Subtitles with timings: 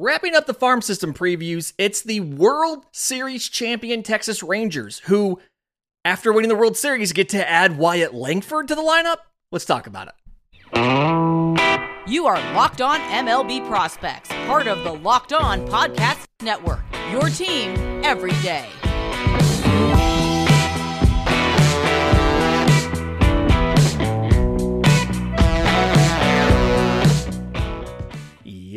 [0.00, 5.40] Wrapping up the farm system previews, it's the World Series champion Texas Rangers who,
[6.04, 9.16] after winning the World Series, get to add Wyatt Langford to the lineup.
[9.50, 10.14] Let's talk about it.
[12.06, 16.78] You are Locked On MLB Prospects, part of the Locked On Podcast Network.
[17.10, 17.74] Your team
[18.04, 18.68] every day.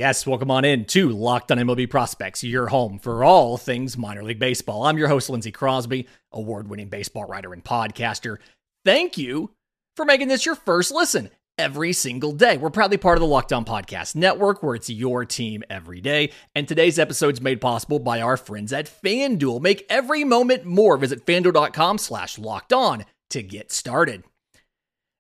[0.02, 4.24] Yes, welcome on in to Locked on MLB Prospects, your home for all things minor
[4.24, 4.84] league baseball.
[4.84, 8.38] I'm your host, Lindsay Crosby, award winning baseball writer and podcaster.
[8.84, 9.52] Thank you
[9.96, 12.58] for making this your first listen every single day.
[12.58, 16.32] We're proudly part of the Locked On Podcast Network, where it's your team every day.
[16.56, 19.62] And today's episode is made possible by our friends at FanDuel.
[19.62, 20.98] Make every moment more.
[20.98, 24.24] Visit fanduel.com slash locked on to get started.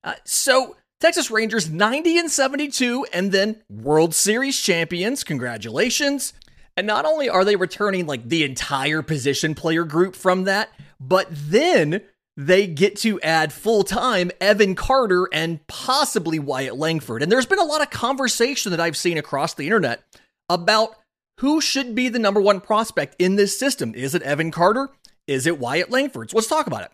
[0.04, 5.24] Uh, so, Texas Rangers 90 and 72 and then World Series champions.
[5.24, 6.34] Congratulations.
[6.78, 11.28] And not only are they returning like the entire position player group from that, but
[11.32, 12.02] then
[12.38, 17.24] they get to add full time Evan Carter and possibly Wyatt Langford.
[17.24, 20.04] And there's been a lot of conversation that I've seen across the internet
[20.50, 20.96] about
[21.40, 23.96] who should be the number one prospect in this system.
[23.96, 24.90] Is it Evan Carter?
[25.26, 26.30] Is it Wyatt Langford?
[26.30, 26.92] So let's talk about it.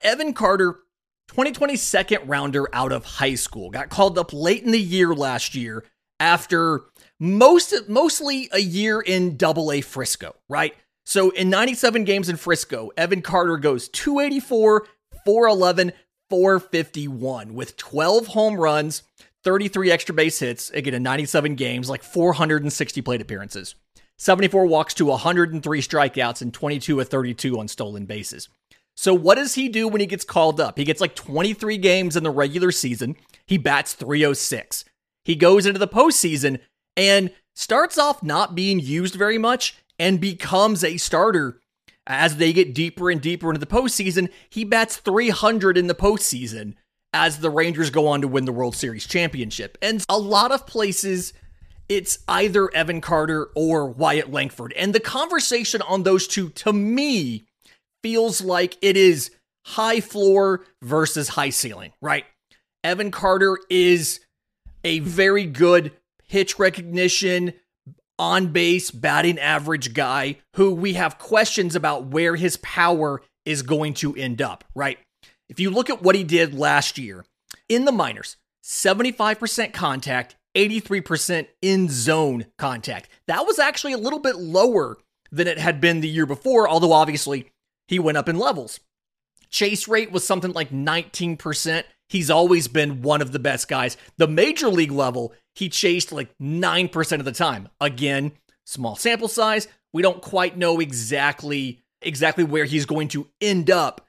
[0.00, 0.78] Evan Carter
[1.30, 3.70] 2020 second rounder out of high school.
[3.70, 5.84] Got called up late in the year last year
[6.18, 6.80] after
[7.20, 10.74] most mostly a year in double A Frisco, right?
[11.06, 14.88] So in 97 games in Frisco, Evan Carter goes 284,
[15.24, 15.92] 411,
[16.30, 19.04] 451 with 12 home runs,
[19.44, 23.76] 33 extra base hits, again in 97 games, like 460 plate appearances.
[24.18, 28.48] 74 walks to 103 strikeouts and 22 of 32 on stolen bases.
[28.96, 30.78] So, what does he do when he gets called up?
[30.78, 33.16] He gets like 23 games in the regular season.
[33.46, 34.84] He bats 306.
[35.24, 36.60] He goes into the postseason
[36.96, 41.60] and starts off not being used very much and becomes a starter
[42.06, 44.30] as they get deeper and deeper into the postseason.
[44.48, 46.74] He bats 300 in the postseason
[47.12, 49.76] as the Rangers go on to win the World Series championship.
[49.82, 51.32] And a lot of places,
[51.88, 54.72] it's either Evan Carter or Wyatt Langford.
[54.74, 57.46] And the conversation on those two, to me,
[58.02, 59.30] feels like it is
[59.66, 62.24] high floor versus high ceiling, right?
[62.82, 64.20] Evan Carter is
[64.84, 65.92] a very good
[66.28, 67.52] pitch recognition,
[68.20, 73.94] on base, batting average guy who we have questions about where his power is going
[73.94, 74.98] to end up, right?
[75.48, 77.24] If you look at what he did last year
[77.68, 83.08] in the minors, 75% contact, 83% in zone contact.
[83.26, 84.98] That was actually a little bit lower
[85.32, 87.50] than it had been the year before, although obviously
[87.90, 88.78] he went up in levels.
[89.50, 91.82] Chase rate was something like 19%.
[92.08, 93.96] He's always been one of the best guys.
[94.16, 97.68] The major league level, he chased like 9% of the time.
[97.80, 98.30] Again,
[98.64, 99.66] small sample size.
[99.92, 104.06] We don't quite know exactly exactly where he's going to end up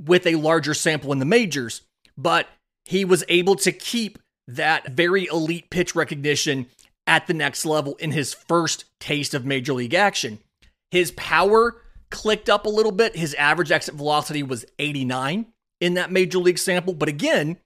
[0.00, 1.82] with a larger sample in the majors,
[2.16, 2.48] but
[2.86, 4.18] he was able to keep
[4.48, 6.66] that very elite pitch recognition
[7.06, 10.38] at the next level in his first taste of major league action.
[10.90, 11.76] His power
[12.12, 13.16] clicked up a little bit.
[13.16, 15.46] His average exit velocity was 89
[15.80, 16.94] in that major league sample.
[16.94, 17.56] But again,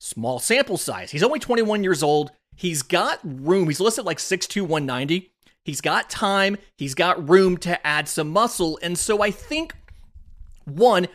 [0.00, 1.10] small sample size.
[1.10, 2.30] He's only 21 years old.
[2.56, 3.68] He's got room.
[3.68, 5.30] He's listed like 6'2, 190.
[5.64, 6.56] He's got time.
[6.78, 8.78] He's got room to add some muscle.
[8.82, 9.74] And so I think,
[10.64, 11.08] one,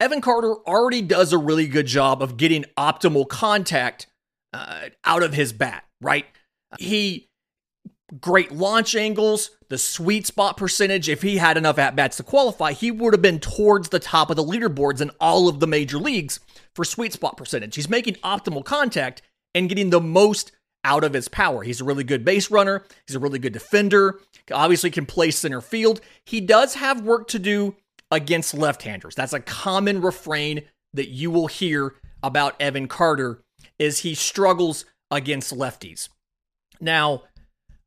[0.00, 4.08] Evan Carter already does a really good job of getting optimal contact
[4.52, 6.26] uh, out of his bat, right?
[6.78, 7.28] He
[8.20, 11.08] great launch angles, the sweet spot percentage.
[11.08, 14.30] If he had enough at bats to qualify, he would have been towards the top
[14.30, 16.40] of the leaderboards in all of the major leagues
[16.74, 17.74] for sweet spot percentage.
[17.74, 19.22] He's making optimal contact
[19.54, 20.52] and getting the most
[20.84, 21.62] out of his power.
[21.62, 22.84] He's a really good base runner.
[23.06, 24.20] He's a really good defender.
[24.52, 26.00] Obviously, can play center field.
[26.24, 27.76] He does have work to do
[28.10, 29.14] against left handers.
[29.14, 33.40] That's a common refrain that you will hear about Evan Carter
[33.78, 36.08] is he struggles against lefties.
[36.80, 37.22] Now,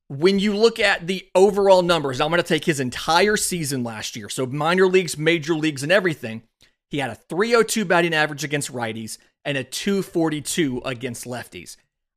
[0.10, 4.16] when you look at the overall numbers, I'm going to take his entire season last
[4.16, 4.30] year.
[4.30, 6.44] So minor leagues, major leagues, and everything.
[6.90, 11.76] He had a 302 batting average against righties and a 242 against lefties.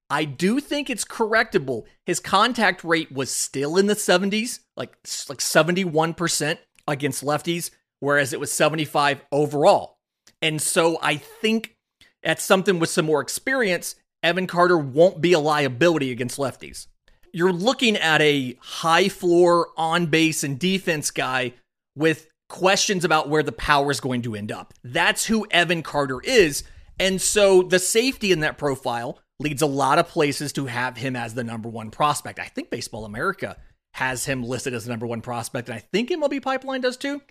[0.08, 1.84] I do think it's correctable.
[2.06, 4.96] His contact rate was still in the 70s, like
[5.28, 7.70] like 71% against lefties,
[8.00, 9.98] whereas it was 75 overall.
[10.42, 11.76] And so I think
[12.24, 16.86] at something with some more experience, Evan Carter won't be a liability against lefties
[17.32, 21.54] you're looking at a high floor on base and defense guy
[21.96, 24.74] with questions about where the power is going to end up.
[24.82, 26.64] That's who Evan Carter is.
[26.98, 31.16] And so the safety in that profile leads a lot of places to have him
[31.16, 32.38] as the number one prospect.
[32.38, 33.56] I think Baseball America
[33.94, 37.22] has him listed as the number one prospect, and I think MLB Pipeline does too.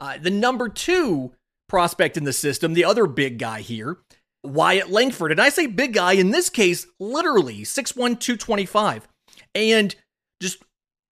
[0.00, 1.32] Uh, the number two
[1.68, 3.98] prospect in the system, the other big guy here,
[4.42, 5.30] Wyatt Langford.
[5.30, 9.08] And I say big guy in this case, literally 6'1, 225.
[9.54, 9.94] And
[10.40, 10.62] just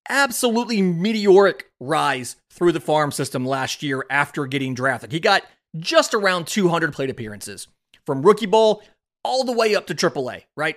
[0.09, 5.13] absolutely meteoric rise through the farm system last year after getting drafted.
[5.13, 5.45] He got
[5.77, 7.69] just around 200 plate appearances
[8.05, 8.83] from rookie ball
[9.23, 10.77] all the way up to AAA, right?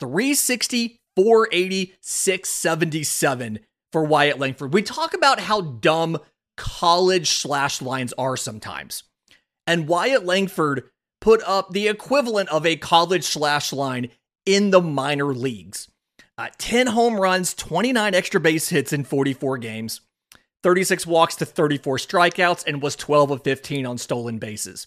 [0.00, 3.60] 360, 480, 677
[3.92, 4.74] for Wyatt Langford.
[4.74, 6.18] We talk about how dumb
[6.56, 9.04] college slash lines are sometimes.
[9.66, 10.90] And Wyatt Langford
[11.20, 14.10] put up the equivalent of a college slash line
[14.44, 15.88] in the minor leagues.
[16.36, 20.00] Uh, 10 home runs, 29 extra base hits in 44 games,
[20.62, 24.86] 36 walks to 34 strikeouts, and was 12 of 15 on stolen bases.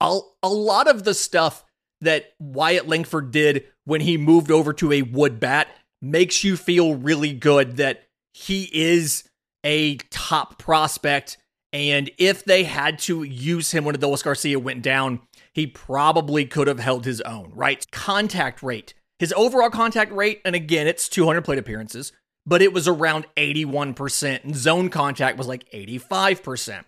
[0.00, 1.64] A, a lot of the stuff
[2.02, 5.68] that Wyatt Langford did when he moved over to a wood bat
[6.02, 8.02] makes you feel really good that
[8.34, 9.24] he is
[9.64, 11.38] a top prospect.
[11.72, 15.20] And if they had to use him when Adolis Garcia went down,
[15.54, 17.90] he probably could have held his own, right?
[17.90, 18.92] Contact rate.
[19.18, 22.12] His overall contact rate, and again, it's 200 plate appearances,
[22.44, 26.84] but it was around 81%, and zone contact was like 85%.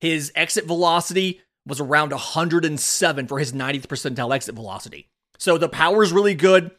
[0.00, 5.08] His exit velocity was around 107 for his 90th percentile exit velocity.
[5.38, 6.72] So the power is really good.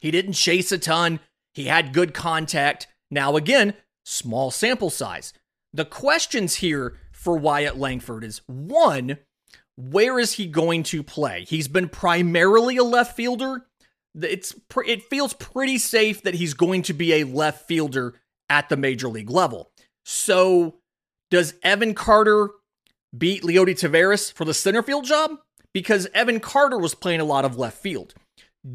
[0.00, 1.20] He didn't chase a ton.
[1.52, 2.86] He had good contact.
[3.10, 5.32] Now, again, small sample size.
[5.72, 9.18] The questions here for Wyatt Langford is one,
[9.76, 11.44] where is he going to play?
[11.46, 13.66] He's been primarily a left fielder.
[14.14, 14.54] It's
[14.86, 18.14] it feels pretty safe that he's going to be a left fielder
[18.48, 19.70] at the major league level.
[20.04, 20.76] So,
[21.30, 22.50] does Evan Carter
[23.16, 25.38] beat Leody Taveras for the center field job?
[25.72, 28.14] Because Evan Carter was playing a lot of left field.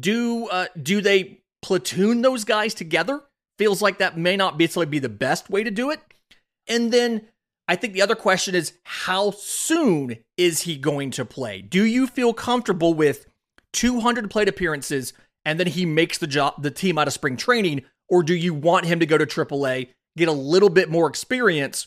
[0.00, 3.22] Do uh, do they platoon those guys together?
[3.58, 6.00] feels like that may not necessarily be the best way to do it.
[6.68, 7.26] And then
[7.68, 11.62] I think the other question is how soon is he going to play?
[11.62, 13.26] Do you feel comfortable with
[13.72, 15.12] 200 plate appearances
[15.46, 18.52] and then he makes the job the team out of spring training or do you
[18.52, 21.86] want him to go to AAA, get a little bit more experience,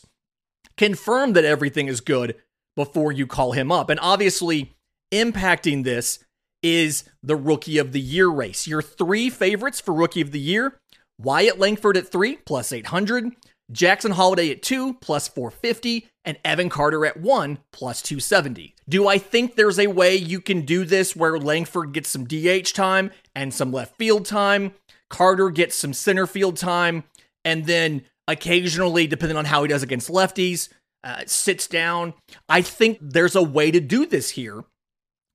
[0.76, 2.36] confirm that everything is good
[2.74, 3.90] before you call him up?
[3.90, 4.74] And obviously,
[5.12, 6.18] impacting this
[6.62, 8.66] is the rookie of the year race.
[8.66, 10.78] Your three favorites for rookie of the year
[11.18, 13.32] Wyatt Langford at three, plus 800.
[13.72, 16.08] Jackson Holliday at two, plus 450.
[16.24, 18.74] And Evan Carter at one, plus 270.
[18.88, 22.74] Do I think there's a way you can do this where Langford gets some DH
[22.74, 24.74] time and some left field time?
[25.08, 27.04] Carter gets some center field time.
[27.44, 30.68] And then occasionally, depending on how he does against lefties,
[31.02, 32.12] uh, sits down.
[32.48, 34.64] I think there's a way to do this here.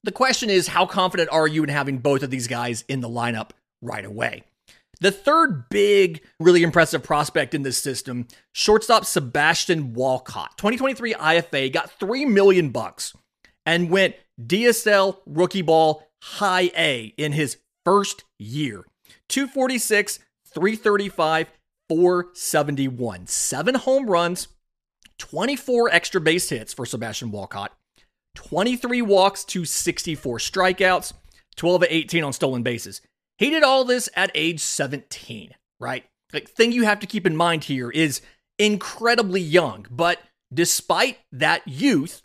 [0.03, 3.09] The question is, how confident are you in having both of these guys in the
[3.09, 4.43] lineup right away?
[5.01, 10.57] The third big, really impressive prospect in this system, shortstop Sebastian Walcott.
[10.57, 13.13] 2023 IFA got 3 million bucks
[13.65, 18.85] and went DSL rookie ball high A in his first year.
[19.29, 20.19] 246,
[20.53, 21.47] 335,
[21.89, 23.27] 471.
[23.27, 24.47] 7 home runs,
[25.17, 27.71] 24 extra base hits for Sebastian Walcott,
[28.35, 31.13] 23 walks to 64 strikeouts,
[31.55, 33.01] 12 of 18 on stolen bases.
[33.37, 36.05] He did all this at age 17, right?
[36.33, 38.21] Like thing you have to keep in mind here is
[38.57, 40.19] incredibly young, but
[40.53, 42.21] despite that youth,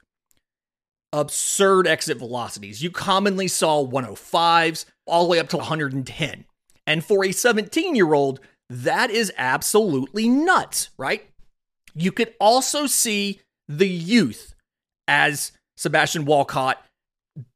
[1.12, 2.82] absurd exit velocities.
[2.82, 6.44] You commonly saw 105s all the way up to 110.
[6.86, 11.28] And for a 17 year old, that is absolutely nuts, right?
[11.94, 14.54] You could also see the youth
[15.08, 16.84] as Sebastian Walcott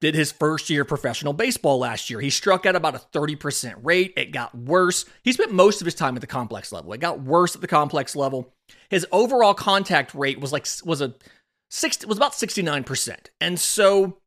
[0.00, 2.20] did his first year professional baseball last year.
[2.20, 4.12] He struck out about a 30% rate.
[4.16, 5.04] It got worse.
[5.22, 6.92] He spent most of his time at the complex level.
[6.92, 8.52] It got worse at the complex level.
[8.90, 11.14] His overall contact rate was like was a
[11.70, 13.16] 60 was about 69%.
[13.40, 14.18] And so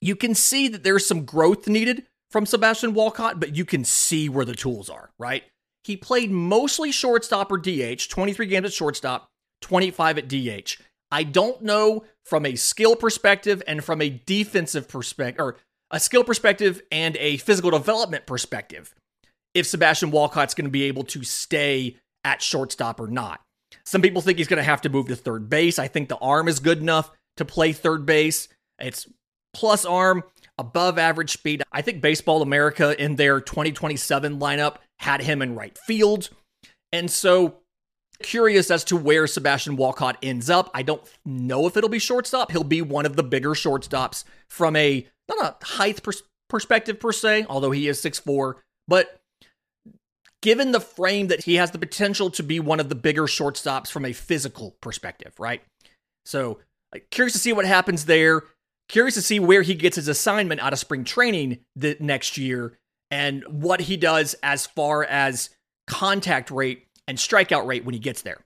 [0.00, 4.28] you can see that there's some growth needed from Sebastian Walcott, but you can see
[4.28, 5.44] where the tools are, right?
[5.84, 9.30] He played mostly shortstop or DH, 23 games at shortstop,
[9.62, 10.78] 25 at DH.
[11.10, 15.56] I don't know from a skill perspective and from a defensive perspective, or
[15.90, 18.94] a skill perspective and a physical development perspective,
[19.54, 23.40] if Sebastian Walcott's going to be able to stay at shortstop or not.
[23.84, 25.78] Some people think he's going to have to move to third base.
[25.78, 28.48] I think the arm is good enough to play third base.
[28.78, 29.06] It's
[29.52, 30.22] plus arm,
[30.58, 31.62] above average speed.
[31.72, 36.28] I think Baseball America in their 2027 lineup had him in right field.
[36.92, 37.59] And so
[38.22, 40.70] Curious as to where Sebastian Walcott ends up.
[40.74, 42.50] I don't know if it'll be shortstop.
[42.50, 47.12] He'll be one of the bigger shortstops from a not a height pers- perspective per
[47.12, 48.56] se, although he is 6'4,
[48.88, 49.20] but
[50.42, 53.90] given the frame that he has the potential to be one of the bigger shortstops
[53.90, 55.62] from a physical perspective, right?
[56.24, 56.60] So,
[56.94, 58.42] uh, curious to see what happens there.
[58.88, 62.78] Curious to see where he gets his assignment out of spring training the next year
[63.10, 65.50] and what he does as far as
[65.86, 68.38] contact rate and strikeout rate when he gets there.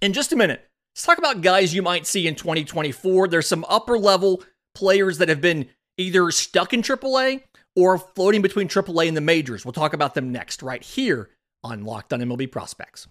[0.00, 3.28] In just a minute, let's talk about guys you might see in 2024.
[3.28, 4.42] There's some upper level
[4.74, 7.42] players that have been either stuck in AAA
[7.76, 9.66] or floating between AAA and the majors.
[9.66, 11.28] We'll talk about them next, right here
[11.62, 13.06] on Locked on MLB Prospects.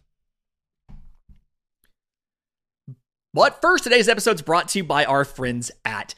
[3.31, 6.15] But first, today's episode is brought to you by our friends at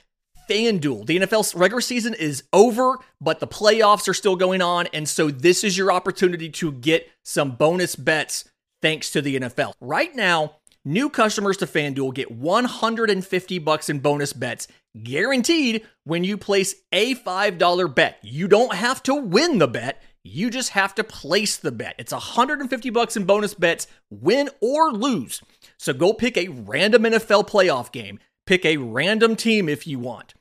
[0.47, 1.05] FanDuel.
[1.05, 4.87] The NFL regular season is over, but the playoffs are still going on.
[4.87, 8.49] And so this is your opportunity to get some bonus bets
[8.81, 9.73] thanks to the NFL.
[9.81, 14.67] Right now, new customers to FanDuel get 150 bucks in bonus bets
[15.03, 18.19] guaranteed when you place a $5 bet.
[18.21, 20.01] You don't have to win the bet.
[20.23, 21.95] You just have to place the bet.
[21.99, 25.41] It's 150 bucks in bonus bets, win or lose.
[25.77, 28.19] So go pick a random NFL playoff game.
[28.45, 30.33] Pick a random team if you want.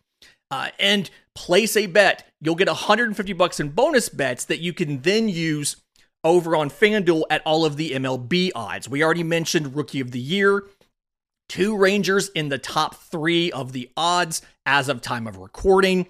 [0.50, 2.28] Uh, and place a bet.
[2.40, 5.76] You'll get 150 bucks in bonus bets that you can then use
[6.22, 8.88] over on FanDuel at all of the MLB odds.
[8.88, 10.64] We already mentioned Rookie of the Year,
[11.48, 16.06] two Rangers in the top three of the odds as of time of recording.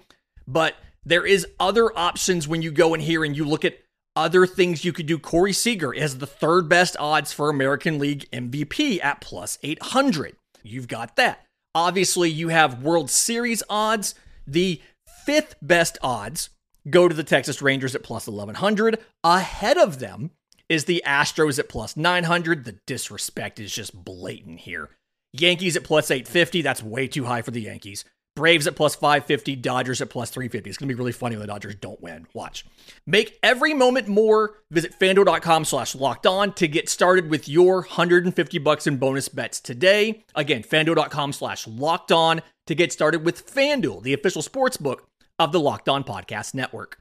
[0.47, 3.79] But there is other options when you go in here and you look at
[4.15, 5.19] other things you could do.
[5.19, 10.35] Corey Seager has the third best odds for American League MVP at plus 800.
[10.63, 11.44] You've got that.
[11.75, 14.15] Obviously, you have World Series odds.
[14.47, 14.81] The
[15.25, 16.49] fifth best odds
[16.89, 18.97] go to the Texas Rangers at plus 1100.
[19.25, 20.31] Ahead of them
[20.69, 22.63] is the Astros at plus 900.
[22.63, 24.89] The disrespect is just blatant here.
[25.33, 26.61] Yankees at plus 850.
[26.61, 28.05] That's way too high for the Yankees.
[28.35, 30.69] Braves at plus 550, Dodgers at plus 350.
[30.69, 32.27] It's going to be really funny when the Dodgers don't win.
[32.33, 32.65] Watch.
[33.07, 34.55] Make every moment more.
[34.71, 39.61] Visit fanduel.com slash locked on to get started with your 150 bucks in bonus bets
[39.61, 40.23] today.
[40.35, 45.07] Again, fanduel.com slash locked on to get started with FanDuel, the official sports book
[45.39, 46.99] of the Locked On Podcast Network.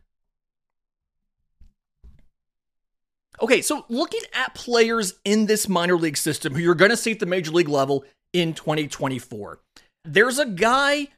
[3.43, 7.13] Okay, so looking at players in this minor league system who you're going to see
[7.13, 9.59] at the major league level in 2024.
[10.05, 11.09] There's a guy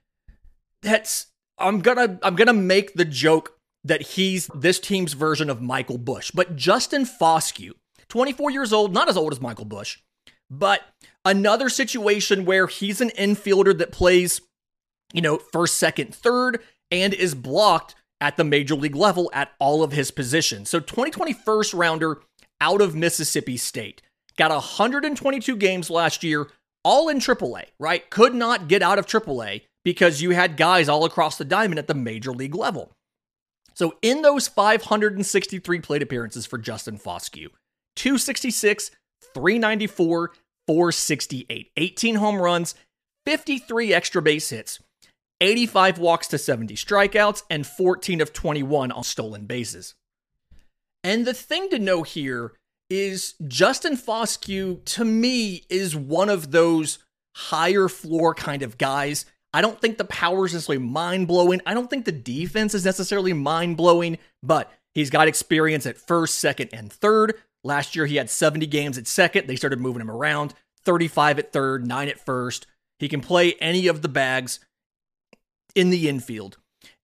[0.87, 1.27] that's
[1.59, 6.31] I'm to I'm to make the joke that he's this team's version of Michael Busch.
[6.33, 7.73] but Justin Foscue,
[8.09, 9.99] 24 years old, not as old as Michael Busch,
[10.51, 10.83] but
[11.25, 14.41] another situation where he's an infielder that plays,
[15.13, 19.83] you know, first, second, third, and is blocked at the major league level at all
[19.83, 20.71] of his positions.
[20.71, 22.21] So 2020 first rounder
[22.61, 24.03] out of Mississippi State.
[24.37, 26.49] Got 122 games last year,
[26.85, 28.09] all in AAA, right?
[28.11, 31.87] Could not get out of AAA because you had guys all across the diamond at
[31.87, 32.91] the major league level.
[33.75, 37.51] So in those 563 plate appearances for Justin Foscue,
[37.95, 38.91] 266,
[39.33, 40.33] 394,
[40.67, 42.75] 468, 18 home runs,
[43.27, 44.81] 53 extra base hits,
[45.41, 49.95] 85 walks to 70 strikeouts, and 14 of 21 on stolen bases.
[51.05, 52.55] And the thing to know here
[52.91, 56.99] is Justin Foscue, to me, is one of those
[57.37, 59.27] higher floor kind of guys.
[59.57, 61.63] I don't think the power is necessarily mind blowing.
[61.65, 66.35] I don't think the defense is necessarily mind blowing, but he's got experience at first,
[66.35, 67.33] second, and third.
[67.65, 69.47] Last year, he had 70 games at second.
[69.47, 70.53] They started moving him around
[70.85, 72.67] 35 at third, nine at first.
[72.99, 74.61] He can play any of the bags
[75.75, 76.59] in the infield.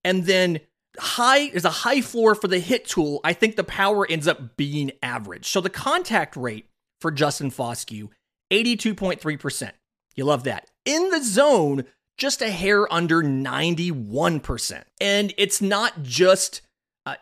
[0.04, 0.60] And then
[0.98, 3.22] high is a high floor for the hit tool.
[3.24, 5.48] I think the power ends up being average.
[5.48, 6.68] So the contact rate
[7.00, 8.10] for Justin Foscue,
[8.52, 9.70] 82.3%.
[10.16, 10.70] You love that.
[10.84, 11.86] In the zone,
[12.18, 14.84] just a hair under 91%.
[15.00, 16.62] And it's not just
[17.06, 17.16] uh,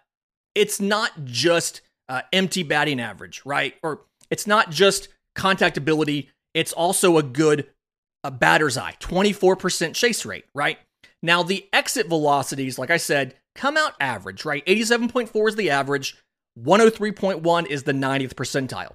[0.54, 3.74] it's not just uh, empty batting average, right?
[3.82, 7.68] Or it's not just contact ability, it's also a good
[8.24, 10.78] uh, batter's eye, 24% chase rate, right?
[11.22, 14.64] Now, the exit velocities, like I said, come out average, right?
[14.66, 16.16] 87.4 is the average,
[16.58, 18.94] 103.1 is the 90th percentile.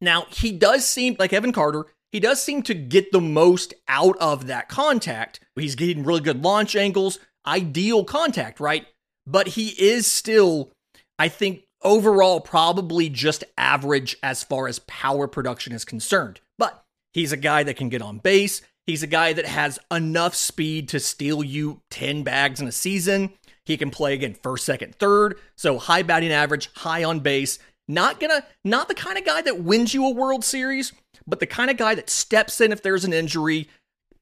[0.00, 4.16] Now, he does seem like Evan Carter, he does seem to get the most out
[4.18, 5.40] of that contact.
[5.54, 8.86] He's getting really good launch angles, ideal contact, right?
[9.26, 10.72] But he is still,
[11.18, 16.40] I think, overall, probably just average as far as power production is concerned.
[16.58, 18.62] But he's a guy that can get on base.
[18.86, 23.34] He's a guy that has enough speed to steal you 10 bags in a season.
[23.66, 25.38] He can play again first, second, third.
[25.56, 27.58] So high batting average, high on base.
[27.86, 30.94] Not gonna, not the kind of guy that wins you a World Series,
[31.28, 33.68] but the kind of guy that steps in if there's an injury,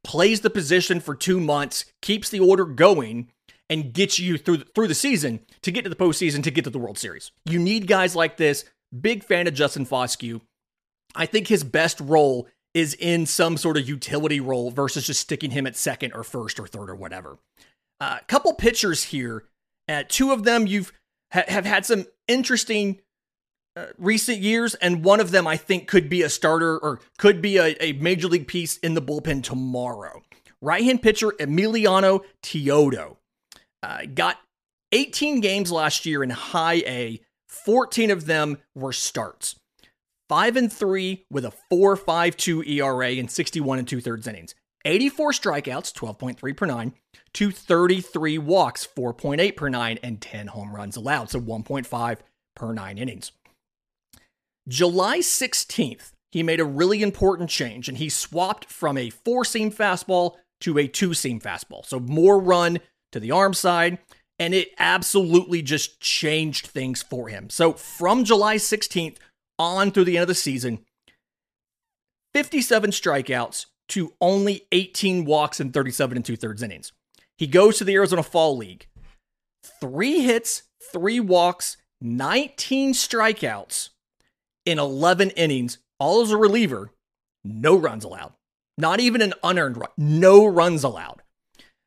[0.04, 3.30] plays the position for two months, keeps the order going,
[3.68, 6.70] and gets you through through the season to get to the postseason to get to
[6.70, 7.32] the World Series.
[7.44, 8.64] You need guys like this
[8.98, 10.40] big fan of Justin Foscue.
[11.14, 15.50] I think his best role is in some sort of utility role versus just sticking
[15.50, 17.38] him at second or first or third or whatever.
[18.00, 19.44] A uh, couple pitchers here.
[19.88, 20.92] Uh, two of them you've
[21.32, 23.00] ha- have had some interesting
[23.98, 27.58] recent years, and one of them I think could be a starter or could be
[27.58, 30.22] a, a major league piece in the bullpen tomorrow.
[30.60, 33.16] Right hand pitcher Emiliano Teodo
[33.82, 34.38] uh, got
[34.92, 39.56] 18 games last year in high A, 14 of them were starts.
[40.28, 44.54] 5 and 3 with a 4.52 ERA in 61 and two thirds innings.
[44.84, 46.94] 84 strikeouts, 12.3 per nine,
[47.32, 52.18] 233 walks, 4.8 per nine, and 10 home runs allowed, so 1.5
[52.54, 53.32] per nine innings.
[54.68, 59.70] July 16th, he made a really important change and he swapped from a four seam
[59.70, 61.84] fastball to a two seam fastball.
[61.84, 62.78] So more run
[63.12, 63.98] to the arm side,
[64.38, 67.48] and it absolutely just changed things for him.
[67.48, 69.16] So from July 16th
[69.58, 70.80] on through the end of the season,
[72.34, 76.92] 57 strikeouts to only 18 walks in 37 and two thirds innings.
[77.38, 78.88] He goes to the Arizona Fall League.
[79.80, 83.90] Three hits, three walks, 19 strikeouts
[84.66, 86.90] in 11 innings, all as a reliever,
[87.44, 88.34] no runs allowed.
[88.76, 91.22] Not even an unearned run, no runs allowed.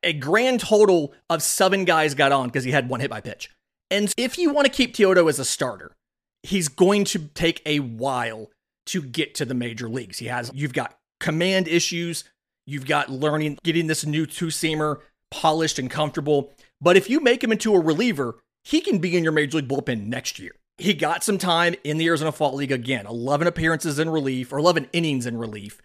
[0.02, 3.50] A grand total of seven guys got on because he had one hit by pitch.
[3.90, 5.94] And if you want to keep Teodo as a starter,
[6.42, 8.50] he's going to take a while
[8.86, 10.18] to get to the major leagues.
[10.18, 12.24] He has, you've got command issues,
[12.66, 16.52] you've got learning, getting this new two seamer polished and comfortable.
[16.80, 19.68] But if you make him into a reliever, he can be in your major league
[19.68, 20.52] bullpen next year.
[20.80, 24.58] He got some time in the Arizona Fall League again 11 appearances in relief, or
[24.58, 25.80] 11 innings in relief.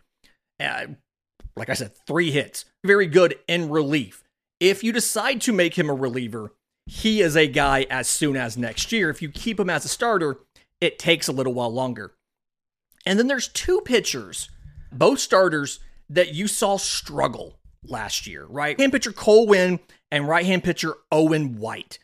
[0.60, 0.88] Uh,
[1.56, 2.66] like I said, three hits.
[2.86, 4.24] Very good in relief.
[4.60, 6.54] If you decide to make him a reliever,
[6.86, 9.10] he is a guy as soon as next year.
[9.10, 10.40] If you keep him as a starter,
[10.80, 12.14] it takes a little while longer.
[13.06, 14.50] And then there's two pitchers,
[14.92, 18.80] both starters, that you saw struggle last year, right?
[18.80, 19.80] Hand pitcher Cole Winn
[20.12, 22.00] and right hand pitcher Owen White.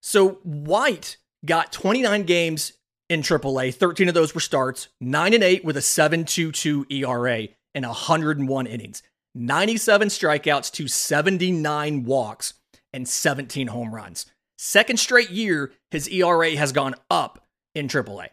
[0.00, 2.72] So White got 29 games
[3.08, 3.74] in AAA.
[3.74, 9.02] 13 of those were starts, 9 and 8 with a 7.22 ERA and 101 innings,
[9.34, 12.54] 97 strikeouts to 79 walks
[12.92, 14.26] and 17 home runs.
[14.58, 18.28] Second straight year, his ERA has gone up in AAA.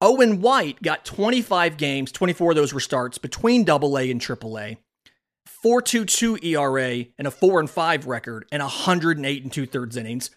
[0.00, 4.76] Owen White got 25 games, 24 of those were starts between AA and AAA.
[5.64, 10.30] 4.22 ERA and a 4 and 5 record and 108 and two thirds innings.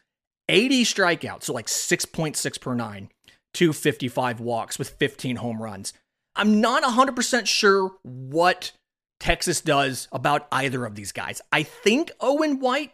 [0.49, 3.09] 80 strikeouts, so like 6.6 per nine,
[3.53, 5.93] 255 walks with 15 home runs.
[6.35, 8.71] I'm not 100% sure what
[9.19, 11.41] Texas does about either of these guys.
[11.51, 12.93] I think Owen White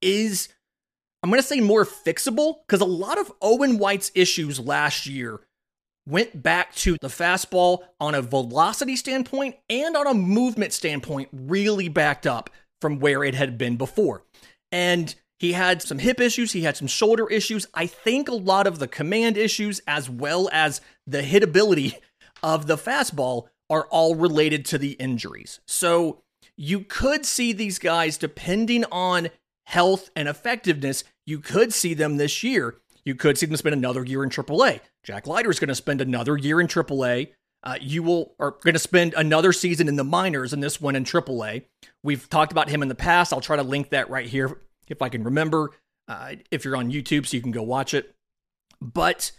[0.00, 0.48] is,
[1.22, 5.40] I'm going to say more fixable because a lot of Owen White's issues last year
[6.08, 11.88] went back to the fastball on a velocity standpoint and on a movement standpoint, really
[11.88, 12.50] backed up
[12.80, 14.22] from where it had been before.
[14.72, 17.66] And he had some hip issues, he had some shoulder issues.
[17.74, 21.96] I think a lot of the command issues, as well as the hitability
[22.42, 25.60] of the fastball, are all related to the injuries.
[25.66, 26.22] So
[26.56, 29.28] you could see these guys, depending on
[29.66, 32.76] health and effectiveness, you could see them this year.
[33.04, 34.80] You could see them spend another year in AAA.
[35.04, 37.32] Jack Leiter is going to spend another year in AAA.
[37.62, 40.96] Uh, you will are going to spend another season in the minors and this one
[40.96, 41.64] in AAA.
[42.02, 43.32] We've talked about him in the past.
[43.32, 45.70] I'll try to link that right here if I can remember.
[46.08, 48.14] Uh, if you're on YouTube, so you can go watch it.
[48.80, 49.32] But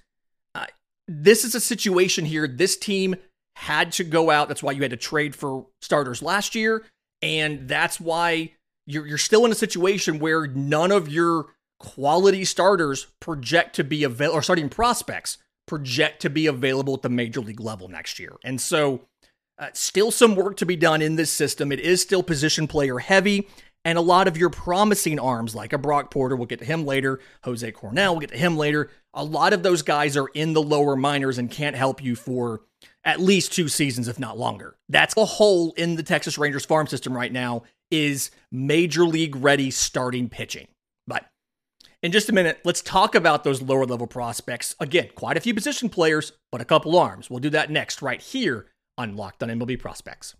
[0.53, 0.65] uh,
[1.07, 2.45] this is a situation here.
[2.45, 3.15] This team
[3.55, 4.49] had to go out.
[4.49, 6.83] That's why you had to trade for starters last year,
[7.21, 8.51] and that's why
[8.85, 11.45] you're you're still in a situation where none of your
[11.79, 17.09] quality starters project to be available, or starting prospects project to be available at the
[17.09, 18.35] major league level next year.
[18.43, 19.01] And so,
[19.59, 21.71] uh, still some work to be done in this system.
[21.71, 23.47] It is still position player heavy
[23.87, 26.85] and a lot of your promising arms, like a Brock Porter, we'll get to him
[26.85, 28.89] later, Jose Corniell, we'll get to him later.
[29.13, 32.63] A lot of those guys are in the lower minors and can't help you for
[33.05, 34.75] at least two seasons, if not longer.
[34.89, 39.71] That's the hole in the Texas Rangers farm system right now is major league ready
[39.71, 40.67] starting pitching.
[41.07, 41.25] But
[42.03, 44.75] in just a minute, let's talk about those lower level prospects.
[44.81, 47.29] Again, quite a few position players, but a couple arms.
[47.29, 48.65] We'll do that next, right here
[48.97, 50.35] on Locked on MLB Prospects.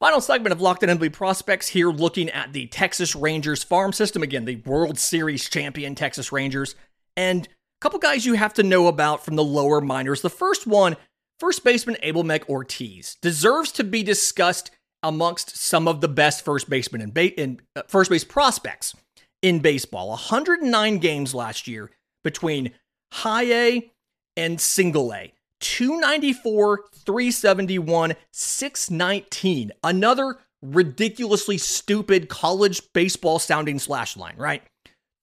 [0.00, 4.22] Final segment of Locked On MLB Prospects here, looking at the Texas Rangers farm system.
[4.22, 6.74] Again, the World Series champion Texas Rangers.
[7.18, 7.50] And a
[7.82, 10.22] couple guys you have to know about from the lower minors.
[10.22, 10.96] The first one,
[11.38, 14.70] first baseman Abimelec Ortiz, deserves to be discussed
[15.02, 18.94] amongst some of the best first basemen in, ba- in uh, first base prospects
[19.42, 20.08] in baseball.
[20.08, 21.90] 109 games last year
[22.24, 22.70] between
[23.12, 23.92] high A
[24.34, 25.34] and single A.
[25.60, 29.72] 294, 371, 619.
[29.84, 34.62] Another ridiculously stupid college baseball sounding slash line, right?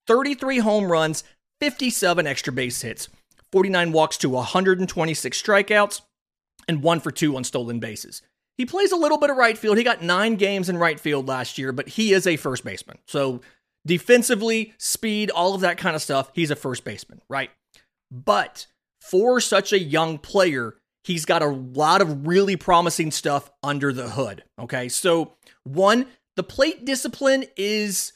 [0.07, 1.23] 33 home runs,
[1.59, 3.09] 57 extra base hits,
[3.51, 6.01] 49 walks to 126 strikeouts,
[6.67, 8.21] and one for two on stolen bases.
[8.57, 9.77] He plays a little bit of right field.
[9.77, 12.97] He got nine games in right field last year, but he is a first baseman.
[13.05, 13.41] So
[13.85, 17.51] defensively, speed, all of that kind of stuff, he's a first baseman, right?
[18.09, 18.65] But
[19.09, 24.09] for such a young player, he's got a lot of really promising stuff under the
[24.09, 24.43] hood.
[24.59, 24.89] Okay.
[24.89, 28.13] So, one, the plate discipline is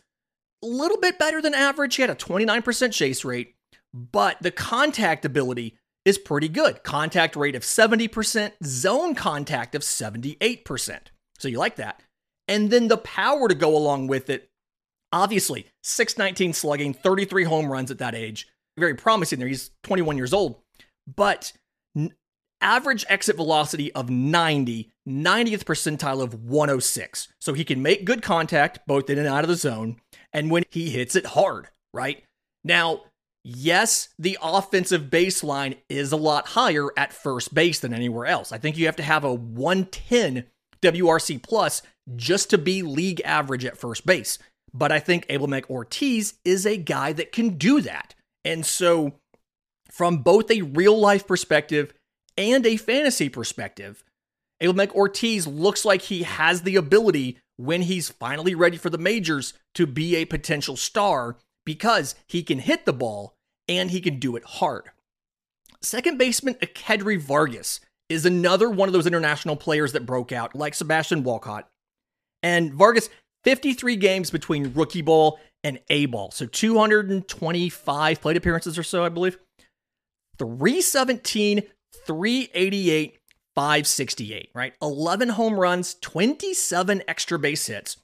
[0.64, 1.96] a little bit better than average.
[1.96, 3.56] He had a 29% chase rate,
[3.94, 6.84] but the contact ability is pretty good.
[6.84, 11.00] Contact rate of 70%, zone contact of 78%.
[11.40, 12.02] So you like that.
[12.48, 14.50] And then the power to go along with it.
[15.14, 18.48] Obviously, 619 slugging, 33 home runs at that age.
[18.78, 19.48] Very promising there.
[19.48, 20.61] He's 21 years old.
[21.08, 21.54] But
[22.62, 27.28] average exit velocity of 90, 90th percentile of 106.
[27.40, 29.98] So he can make good contact both in and out of the zone.
[30.32, 32.24] And when he hits it hard, right?
[32.64, 33.02] Now,
[33.44, 38.52] yes, the offensive baseline is a lot higher at first base than anywhere else.
[38.52, 40.46] I think you have to have a 110
[40.82, 41.82] WRC plus
[42.16, 44.38] just to be league average at first base.
[44.74, 48.16] But I think Abimelec Ortiz is a guy that can do that.
[48.46, 49.14] And so,
[49.92, 51.94] from both a real life perspective
[52.38, 54.04] and a fantasy perspective,
[54.62, 59.54] Abimelec Ortiz looks like he has the ability when he's finally ready for the majors
[59.76, 63.36] to be a potential star because he can hit the ball
[63.68, 64.90] and he can do it hard.
[65.82, 70.74] Second baseman Echedry Vargas is another one of those international players that broke out, like
[70.74, 71.68] Sebastian Walcott.
[72.44, 73.10] And Vargas,
[73.44, 76.32] 53 games between rookie ball and A ball.
[76.32, 79.38] So 225 plate appearances or so, I believe.
[80.42, 81.62] 317,
[82.08, 83.20] 388,
[83.54, 84.74] 568, right?
[84.82, 87.98] 11 home runs, 27 extra base hits,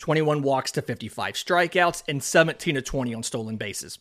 [0.00, 4.00] 21 walks to 55 strikeouts, and 17 to 20 on stolen bases.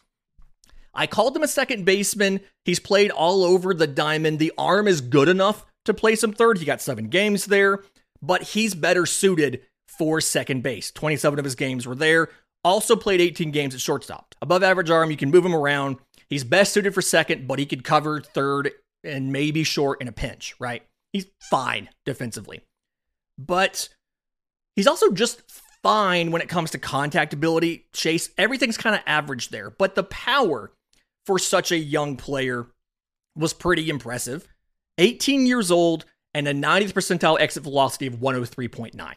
[0.95, 2.39] I called him a second baseman.
[2.65, 4.39] He's played all over the diamond.
[4.39, 6.57] The arm is good enough to play some third.
[6.57, 7.83] He got seven games there,
[8.23, 10.89] but he's better suited for second base.
[10.91, 12.29] 27 of his games were there.
[12.63, 14.33] Also played 18 games at shortstop.
[14.41, 15.97] Above average arm, you can move him around.
[16.29, 18.71] He's best suited for second, but he could cover third
[19.03, 20.83] and maybe short in a pinch, right?
[21.11, 22.63] He's fine defensively.
[23.37, 23.89] But
[24.75, 25.41] he's also just
[25.83, 27.87] fine when it comes to contact ability.
[27.93, 29.69] Chase, everything's kind of average there.
[29.69, 30.71] But the power
[31.25, 32.67] for such a young player
[33.35, 34.47] was pretty impressive.
[34.97, 39.13] 18 years old and a 90th percentile exit velocity of 103.9.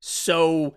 [0.00, 0.76] So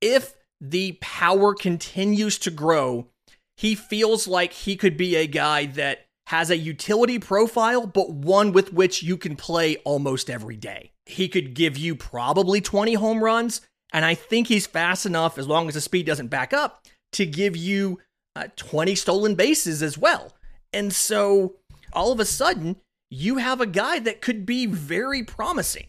[0.00, 3.08] if the power continues to grow,
[3.56, 8.52] he feels like he could be a guy that has a utility profile, but one
[8.52, 10.92] with which you can play almost every day.
[11.06, 13.60] He could give you probably 20 home runs,
[13.92, 17.24] and I think he's fast enough, as long as the speed doesn't back up, to
[17.24, 18.00] give you
[18.34, 20.32] uh, 20 stolen bases as well.
[20.72, 21.56] And so
[21.92, 22.76] all of a sudden,
[23.08, 25.86] you have a guy that could be very promising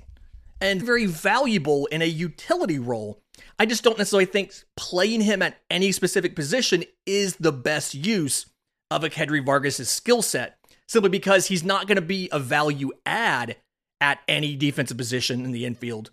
[0.61, 3.19] and very valuable in a utility role.
[3.59, 8.45] I just don't necessarily think playing him at any specific position is the best use
[8.91, 13.57] of Echedry Vargas' skill set, simply because he's not going to be a value add
[13.99, 16.11] at any defensive position in the infield.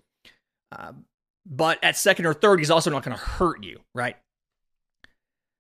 [0.73, 0.93] Uh,
[1.47, 4.17] but at second or third, he's also not going to hurt you, right?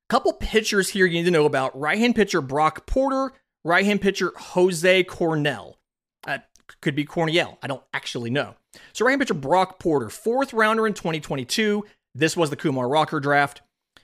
[0.09, 3.33] Couple pitchers here you need to know about right hand pitcher Brock Porter,
[3.65, 5.79] right hand pitcher Jose Cornell.
[6.27, 6.39] Uh,
[6.81, 7.59] could be Cornell.
[7.63, 8.55] I don't actually know.
[8.93, 11.85] So, hand pitcher Brock Porter, fourth rounder in 2022.
[12.15, 13.63] This was the Kumar Rocker draft.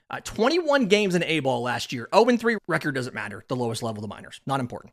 [0.09, 2.09] Uh, 21 games in A ball last year.
[2.15, 3.45] 0 3 record doesn't matter.
[3.49, 4.41] The lowest level of the minors.
[4.47, 4.93] Not important.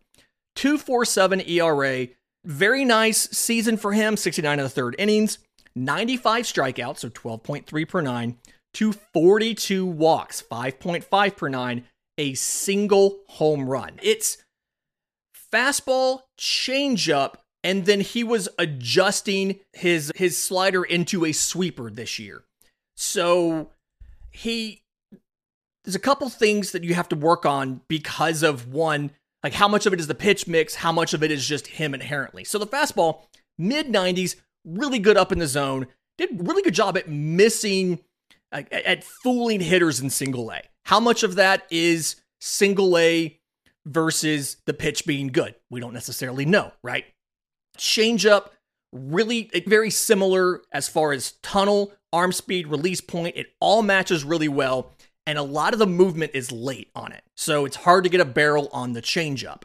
[0.55, 2.07] 247 ERA.
[2.45, 4.15] Very nice season for him.
[4.15, 5.39] 69 in the third innings.
[5.75, 8.37] 95 strikeouts, so 12.3 per nine
[8.73, 11.85] to 42 walks, 5.5 per nine,
[12.17, 13.99] a single home run.
[14.01, 14.37] It's
[15.51, 17.35] fastball, changeup,
[17.67, 22.45] and then he was adjusting his his slider into a sweeper this year.
[22.95, 23.71] So
[24.31, 24.83] he
[25.83, 29.11] there's a couple things that you have to work on because of one,
[29.43, 31.67] like how much of it is the pitch mix, how much of it is just
[31.67, 32.45] him inherently.
[32.45, 33.23] So the fastball,
[33.57, 37.99] mid 90s, really good up in the zone, did really good job at missing
[38.49, 40.61] at, at fooling hitters in single A.
[40.85, 43.37] How much of that is single A
[43.85, 45.55] versus the pitch being good?
[45.69, 47.03] We don't necessarily know, right?
[47.77, 48.49] Changeup
[48.91, 53.35] really eh, very similar as far as tunnel, arm speed, release point.
[53.35, 54.93] It all matches really well,
[55.25, 57.23] and a lot of the movement is late on it.
[57.35, 59.63] So it's hard to get a barrel on the changeup.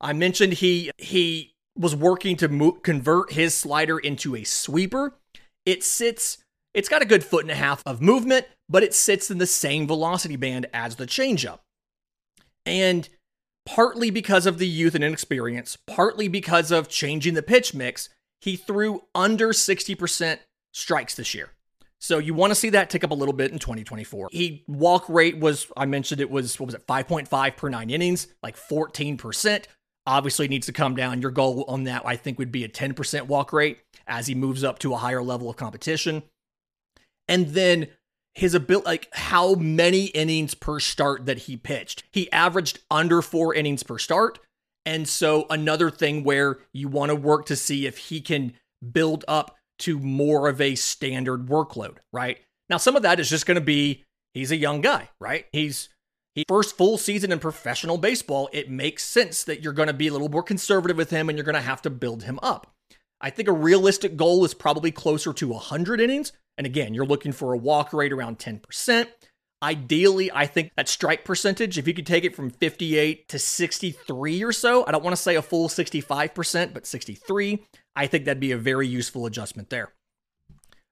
[0.00, 5.14] I mentioned he he was working to mo- convert his slider into a sweeper.
[5.66, 6.38] It sits
[6.74, 9.46] it's got a good foot and a half of movement, but it sits in the
[9.46, 11.60] same velocity band as the changeup.
[12.66, 13.08] And
[13.66, 18.08] partly because of the youth and inexperience, partly because of changing the pitch mix,
[18.40, 20.38] he threw under 60%
[20.72, 21.50] strikes this year.
[22.00, 24.28] So you want to see that tick up a little bit in 2024.
[24.30, 28.26] He walk rate was I mentioned it was what was it 5.5 per 9 innings,
[28.42, 29.64] like 14%.
[30.06, 31.22] Obviously needs to come down.
[31.22, 34.62] Your goal on that I think would be a 10% walk rate as he moves
[34.62, 36.22] up to a higher level of competition.
[37.26, 37.86] And then
[38.34, 42.04] his ability, like how many innings per start that he pitched.
[42.12, 44.38] He averaged under four innings per start.
[44.86, 48.54] And so another thing where you want to work to see if he can
[48.92, 52.38] build up to more of a standard workload, right?
[52.68, 55.46] Now, some of that is just going to be he's a young guy, right?
[55.52, 55.88] He's
[56.34, 58.48] he first full season in professional baseball.
[58.52, 61.38] It makes sense that you're going to be a little more conservative with him and
[61.38, 62.72] you're going to have to build him up.
[63.20, 66.32] I think a realistic goal is probably closer to 100 innings.
[66.56, 69.08] And again, you're looking for a walk rate around 10%.
[69.62, 74.42] Ideally, I think that strike percentage, if you could take it from 58 to 63
[74.42, 77.64] or so, I don't want to say a full 65%, but 63,
[77.96, 79.92] I think that'd be a very useful adjustment there.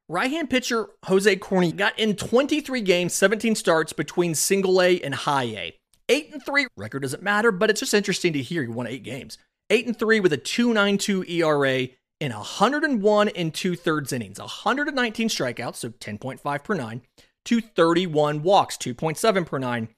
[0.09, 5.15] Right hand pitcher Jose Corniell got in 23 games, 17 starts between single A and
[5.15, 5.77] high A.
[6.09, 9.03] 8 and 3 record doesn't matter, but it's just interesting to hear he won 8
[9.03, 9.39] games.
[9.71, 11.89] 8 and 3 with a 2.92 ERA
[12.23, 17.03] in 101 and two thirds innings, 119 strikeouts, so 10.5 per nine,
[17.45, 19.89] to 31 walks, 2.7 per nine,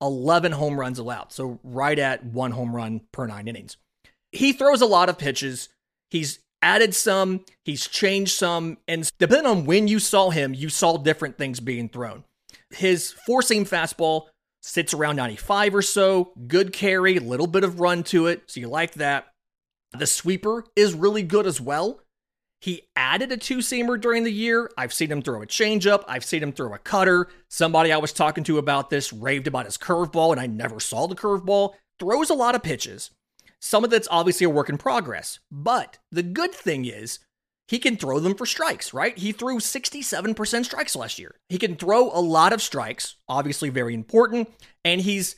[0.00, 1.32] 11 home runs allowed.
[1.32, 3.76] So right at one home run per nine innings.
[4.30, 5.68] He throws a lot of pitches.
[6.12, 10.96] He's added some, he's changed some, and depending on when you saw him, you saw
[10.96, 12.22] different things being thrown.
[12.70, 14.26] His four seam fastball
[14.62, 18.68] sits around 95 or so, good carry, little bit of run to it, so you
[18.68, 19.33] like that.
[19.96, 22.00] The sweeper is really good as well.
[22.60, 24.70] He added a two seamer during the year.
[24.78, 26.02] I've seen him throw a changeup.
[26.08, 27.28] I've seen him throw a cutter.
[27.48, 31.06] Somebody I was talking to about this raved about his curveball, and I never saw
[31.06, 31.74] the curveball.
[32.00, 33.10] Throws a lot of pitches.
[33.60, 35.40] Some of that's obviously a work in progress.
[35.50, 37.18] But the good thing is,
[37.68, 39.16] he can throw them for strikes, right?
[39.16, 41.36] He threw 67% strikes last year.
[41.48, 44.50] He can throw a lot of strikes, obviously very important,
[44.84, 45.36] and he's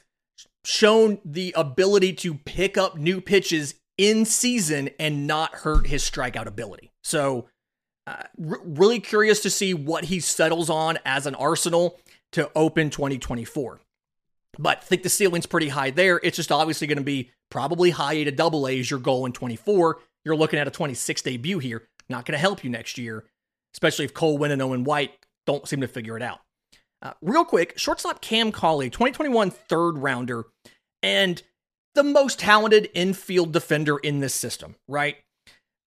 [0.64, 6.46] shown the ability to pick up new pitches in season and not hurt his strikeout
[6.46, 6.92] ability.
[7.02, 7.48] So,
[8.06, 11.98] uh, r- really curious to see what he settles on as an arsenal
[12.32, 13.80] to open 2024.
[14.58, 16.20] But think the ceiling's pretty high there.
[16.22, 19.26] It's just obviously going to be probably high A to double A is your goal
[19.26, 19.98] in 24.
[20.24, 21.88] You're looking at a 26 debut here.
[22.08, 23.24] Not going to help you next year,
[23.74, 25.12] especially if Cole Winn and Owen White
[25.46, 26.40] don't seem to figure it out.
[27.02, 30.44] Uh, real quick, shortstop Cam Cauley, 2021 third rounder.
[31.02, 31.42] And
[31.96, 35.16] the most talented infield defender in this system, right?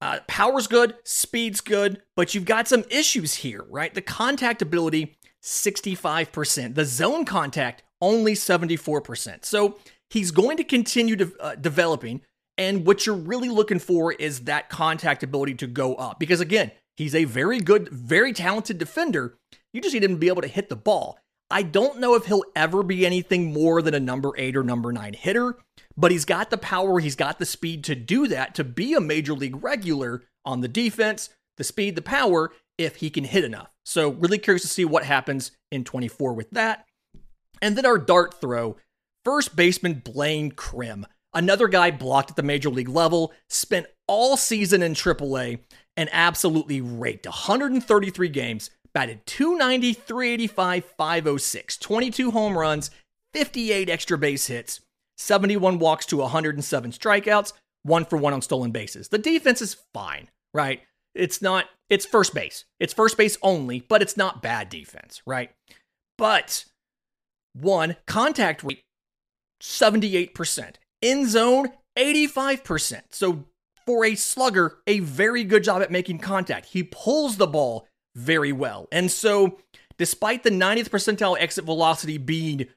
[0.02, 3.94] Uh, power's good, speed's good, but you've got some issues here, right?
[3.94, 6.76] The contact ability, 65%.
[6.76, 9.46] The zone contact, only 74%.
[9.46, 9.78] So
[10.10, 12.22] he's going to continue to, uh, developing.
[12.58, 16.20] And what you're really looking for is that contact ability to go up.
[16.20, 19.38] Because again, he's a very good, very talented defender.
[19.74, 21.20] You just need him to be able to hit the ball.
[21.52, 24.94] I don't know if he'll ever be anything more than a number eight or number
[24.94, 25.58] nine hitter,
[25.98, 29.02] but he's got the power, he's got the speed to do that, to be a
[29.02, 33.76] major league regular on the defense, the speed, the power, if he can hit enough.
[33.84, 36.86] So, really curious to see what happens in 24 with that.
[37.62, 38.78] And then our dart throw
[39.26, 41.06] first baseman Blaine Crim.
[41.34, 45.60] another guy blocked at the major league level, spent all season in AAA
[45.98, 52.92] and absolutely raked 133 games, batted 290, 385, 506, 22 home runs,
[53.34, 54.82] 58 extra base hits,
[55.18, 59.10] 71 walks to 107 strikeouts, one for one on stolen bases.
[59.10, 60.82] The defense is fine, right?
[61.16, 62.66] It's not, it's first base.
[62.80, 65.52] It's first base only, but it's not bad defense, right?
[66.18, 66.66] But
[67.54, 68.84] one, contact rate,
[69.62, 70.76] 78%.
[71.02, 73.02] In zone, 85%.
[73.12, 73.46] So
[73.86, 76.68] for a slugger, a very good job at making contact.
[76.68, 77.88] He pulls the ball
[78.20, 78.88] very well.
[78.92, 79.60] And so,
[79.98, 82.68] despite the 90th percentile exit velocity being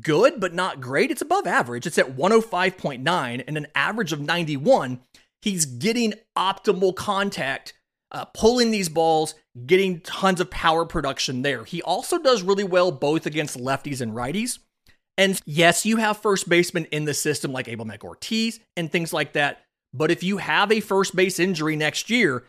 [0.00, 1.86] good but not great, it's above average.
[1.86, 5.00] It's at 105.9 and an average of 91.
[5.42, 7.74] He's getting optimal contact,
[8.10, 9.34] uh, pulling these balls,
[9.66, 11.64] getting tons of power production there.
[11.64, 14.58] He also does really well both against lefties and righties.
[15.18, 19.32] And yes, you have first basemen in the system like Abimelec Ortiz and things like
[19.32, 19.62] that.
[19.94, 22.44] But if you have a first base injury next year,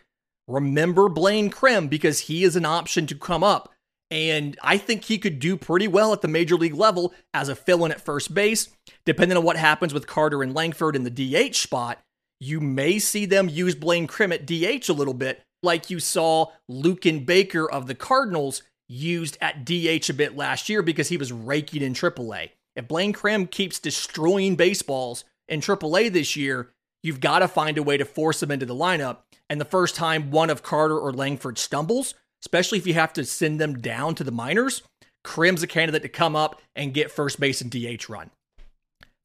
[0.48, 3.72] remember Blaine Crim because he is an option to come up.
[4.10, 7.54] And I think he could do pretty well at the major league level as a
[7.54, 8.68] fill in at first base.
[9.04, 11.98] Depending on what happens with Carter and Langford in the DH spot,
[12.40, 16.46] you may see them use Blaine Crim at DH a little bit, like you saw
[16.70, 21.32] Luken Baker of the Cardinals used at DH a bit last year because he was
[21.32, 22.50] raking in AAA.
[22.76, 26.70] If Blaine Crim keeps destroying baseballs in AAA this year,
[27.02, 29.18] you've got to find a way to force him into the lineup.
[29.50, 33.24] And the first time one of Carter or Langford stumbles, especially if you have to
[33.24, 34.82] send them down to the minors,
[35.24, 38.30] Crim's a candidate to come up and get first base and DH run.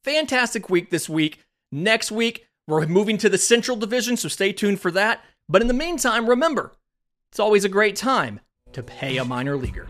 [0.04, 1.40] Fantastic week this week.
[1.72, 5.24] Next week, we're moving to the Central Division, so stay tuned for that.
[5.50, 6.74] But in the meantime, remember,
[7.32, 8.40] it's always a great time
[8.74, 9.88] to pay a minor leaguer.